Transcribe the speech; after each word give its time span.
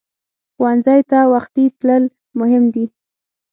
ښوونځی 0.55 1.01
ته 1.09 1.19
وختي 1.33 1.65
تلل 1.79 2.03
مهم 2.39 2.63
دي 2.73 2.85